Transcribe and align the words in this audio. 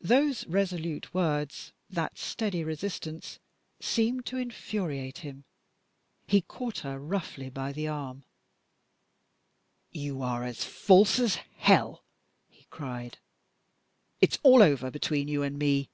Those 0.00 0.44
resolute 0.48 1.14
words, 1.14 1.72
that 1.88 2.18
steady 2.18 2.64
resistance, 2.64 3.38
seemed 3.78 4.26
to 4.26 4.36
infuriate 4.36 5.18
him. 5.18 5.44
He 6.26 6.40
caught 6.40 6.78
her 6.80 6.98
roughly 6.98 7.48
by 7.48 7.70
the 7.70 7.86
arm. 7.86 8.24
"You 9.92 10.20
are 10.20 10.42
as 10.42 10.64
false 10.64 11.20
as 11.20 11.36
hell!" 11.58 12.02
he 12.48 12.64
cried. 12.70 13.18
"It's 14.20 14.40
all 14.42 14.64
over 14.64 14.90
between 14.90 15.28
you 15.28 15.44
and 15.44 15.56
me!" 15.56 15.88